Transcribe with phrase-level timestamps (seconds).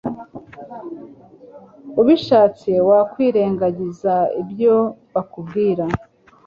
[2.01, 4.75] ubishatse wakwirengagiza ibyo
[5.13, 5.83] bakubwira